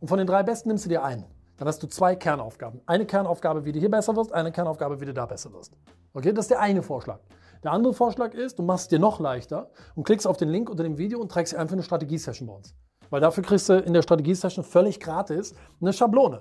Und 0.00 0.08
von 0.08 0.18
den 0.18 0.26
drei 0.26 0.42
besten 0.42 0.70
nimmst 0.70 0.86
du 0.86 0.88
dir 0.88 1.04
einen. 1.04 1.26
Dann 1.58 1.68
hast 1.68 1.82
du 1.82 1.86
zwei 1.86 2.16
Kernaufgaben. 2.16 2.80
Eine 2.86 3.04
Kernaufgabe, 3.04 3.66
wie 3.66 3.72
du 3.72 3.78
hier 3.78 3.90
besser 3.90 4.16
wirst, 4.16 4.32
eine 4.32 4.50
Kernaufgabe, 4.50 4.98
wie 4.98 5.04
du 5.04 5.12
da 5.12 5.26
besser 5.26 5.52
wirst. 5.52 5.76
Okay, 6.14 6.32
das 6.32 6.46
ist 6.46 6.50
der 6.50 6.60
eine 6.60 6.82
Vorschlag. 6.82 7.20
Der 7.62 7.72
andere 7.72 7.92
Vorschlag 7.92 8.32
ist, 8.32 8.58
du 8.58 8.62
machst 8.62 8.84
es 8.84 8.88
dir 8.88 8.98
noch 8.98 9.20
leichter 9.20 9.68
und 9.94 10.04
klickst 10.04 10.26
auf 10.26 10.38
den 10.38 10.48
Link 10.48 10.70
unter 10.70 10.82
dem 10.82 10.96
Video 10.96 11.20
und 11.20 11.30
trägst 11.30 11.52
dir 11.52 11.58
einfach 11.58 11.74
eine 11.74 11.82
Strategie-Session 11.82 12.48
bei 12.48 12.54
uns. 12.54 12.74
Weil 13.10 13.20
dafür 13.20 13.44
kriegst 13.44 13.68
du 13.68 13.74
in 13.74 13.92
der 13.92 14.00
Strategie-Session 14.00 14.64
völlig 14.64 15.00
gratis 15.00 15.54
eine 15.82 15.92
Schablone. 15.92 16.40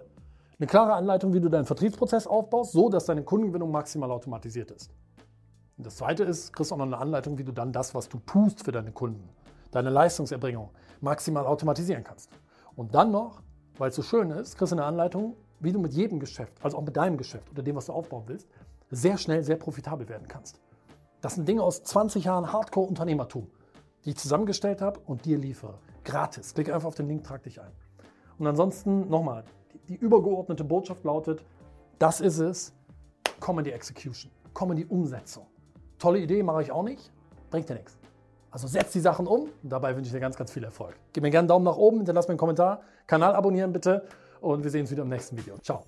Eine 0.58 0.68
klare 0.68 0.94
Anleitung, 0.94 1.34
wie 1.34 1.42
du 1.42 1.50
deinen 1.50 1.66
Vertriebsprozess 1.66 2.26
aufbaust, 2.26 2.72
so 2.72 2.88
dass 2.88 3.04
deine 3.04 3.24
Kundengewinnung 3.24 3.72
maximal 3.72 4.12
automatisiert 4.12 4.72
ist. 4.72 4.90
Und 5.78 5.86
das 5.86 5.98
zweite 5.98 6.24
ist, 6.24 6.54
kriegst 6.54 6.72
auch 6.72 6.78
noch 6.78 6.86
eine 6.86 6.98
Anleitung, 6.98 7.38
wie 7.38 7.44
du 7.44 7.52
dann 7.52 7.74
das, 7.74 7.94
was 7.94 8.08
du 8.08 8.20
tust 8.20 8.64
für 8.64 8.72
deine 8.72 8.94
Kunden, 8.94 9.28
deine 9.72 9.90
Leistungserbringung 9.90 10.70
maximal 11.02 11.46
automatisieren 11.46 12.04
kannst. 12.04 12.30
Und 12.76 12.96
dann 12.96 13.12
noch 13.12 13.42
weil 13.80 13.90
es 13.90 13.96
so 13.96 14.04
schön 14.04 14.30
ist, 14.32 14.58
kriegst 14.58 14.72
du 14.72 14.76
eine 14.76 14.86
Anleitung, 14.86 15.36
wie 15.60 15.72
du 15.72 15.80
mit 15.80 15.94
jedem 15.94 16.20
Geschäft, 16.20 16.54
also 16.62 16.78
auch 16.78 16.84
mit 16.84 16.96
deinem 16.96 17.18
Geschäft 17.18 17.50
oder 17.52 17.64
dem, 17.64 17.76
was 17.76 17.88
du 17.88 17.94
aufbauen 17.94 18.24
willst, 18.28 18.48
sehr 18.92 19.18
schnell 19.18 19.44
sehr 19.44 19.56
profitabel 19.56 20.08
werden 20.10 20.28
kannst. 20.28 20.60
Das 21.22 21.36
sind 21.36 21.48
Dinge 21.48 21.64
aus 21.64 21.84
20 21.84 22.26
Jahren 22.26 22.52
Hardcore-Unternehmertum, 22.52 23.48
die 24.06 24.12
ich 24.12 24.18
zusammengestellt 24.18 24.82
habe 24.82 25.00
und 25.06 25.26
dir 25.26 25.38
liefere. 25.38 25.80
Gratis. 26.04 26.54
Klick 26.54 26.72
einfach 26.72 26.88
auf 26.88 26.96
den 26.96 27.08
Link, 27.08 27.24
trag 27.24 27.44
dich 27.44 27.62
ein. 27.62 27.72
Und 28.38 28.48
ansonsten 28.48 29.10
nochmal, 29.10 29.44
die, 29.90 29.96
übergeordnete 29.96 30.64
Botschaft 30.64 31.04
lautet, 31.04 31.44
das 32.00 32.22
ist 32.22 32.40
es, 32.40 32.74
komm 33.40 33.60
in 33.60 33.66
die 33.66 33.74
Execution, 33.74 34.32
komm 34.54 34.72
in 34.72 34.78
die 34.78 34.86
Umsetzung. 34.86 35.46
Tolle 35.98 36.20
Idee, 36.20 36.42
mache 36.44 36.62
ich 36.62 36.72
auch 36.72 36.84
nicht, 36.84 37.12
bringt 37.50 37.68
dir 37.70 37.76
nichts. 37.76 37.99
Also 38.52 38.68
setz 38.68 38.92
die 38.92 39.00
Sachen 39.00 39.28
um 39.28 39.50
und 39.64 39.70
dabei 39.70 39.96
wünsche 39.96 40.08
ich 40.08 40.14
dir 40.14 40.20
ganz, 40.20 40.36
ganz 40.36 40.52
viel 40.52 40.64
Erfolg. 40.64 40.96
Gib 41.14 41.24
mir 41.24 41.30
gerne 41.30 41.42
einen 41.42 41.48
Daumen 41.50 41.66
nach 41.66 41.78
oben, 41.78 41.98
hinterlass 41.98 42.28
mir 42.28 42.32
einen 42.32 42.40
Kommentar, 42.40 42.82
Kanal 43.06 43.36
abonnieren 43.36 43.74
bitte 43.74 44.04
und 44.42 44.64
wir 44.64 44.72
sehen 44.72 44.82
uns 44.82 44.92
wieder 44.92 45.04
im 45.04 45.10
nächsten 45.10 45.38
Video. 45.38 45.58
Ciao. 45.60 45.84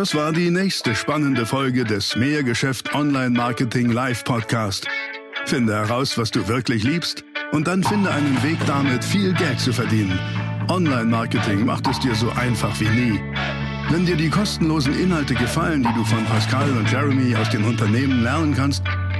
Das 0.00 0.14
war 0.14 0.32
die 0.32 0.50
nächste 0.50 0.94
spannende 0.94 1.44
Folge 1.44 1.84
des 1.84 2.16
Mehrgeschäft 2.16 2.94
Online 2.94 3.28
Marketing 3.28 3.90
Live 3.90 4.24
Podcast. 4.24 4.88
Finde 5.44 5.74
heraus, 5.74 6.16
was 6.16 6.30
du 6.30 6.48
wirklich 6.48 6.84
liebst 6.84 7.22
und 7.52 7.68
dann 7.68 7.84
finde 7.84 8.10
einen 8.10 8.42
Weg 8.42 8.56
damit, 8.66 9.04
viel 9.04 9.34
Geld 9.34 9.60
zu 9.60 9.74
verdienen. 9.74 10.18
Online 10.70 11.04
Marketing 11.04 11.66
macht 11.66 11.86
es 11.86 12.00
dir 12.00 12.14
so 12.14 12.30
einfach 12.30 12.80
wie 12.80 12.88
nie. 12.88 13.20
Wenn 13.90 14.06
dir 14.06 14.16
die 14.16 14.30
kostenlosen 14.30 14.98
Inhalte 14.98 15.34
gefallen, 15.34 15.82
die 15.82 15.92
du 15.92 16.02
von 16.06 16.24
Pascal 16.24 16.70
und 16.70 16.90
Jeremy 16.90 17.36
aus 17.36 17.50
den 17.50 17.64
Unternehmen 17.64 18.22
lernen 18.22 18.54
kannst, 18.54 18.82